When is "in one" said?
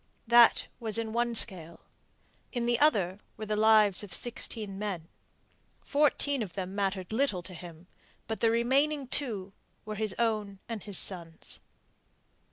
0.97-1.35